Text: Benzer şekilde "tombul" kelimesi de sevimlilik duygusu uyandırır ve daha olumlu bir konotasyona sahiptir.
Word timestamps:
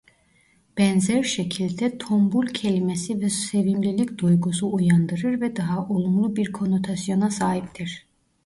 Benzer 0.77 1.23
şekilde 1.23 1.97
"tombul" 1.97 2.47
kelimesi 2.47 3.21
de 3.21 3.29
sevimlilik 3.29 4.17
duygusu 4.17 4.73
uyandırır 4.75 5.41
ve 5.41 5.55
daha 5.55 5.87
olumlu 5.89 6.35
bir 6.35 6.51
konotasyona 6.51 7.29
sahiptir. 7.31 8.05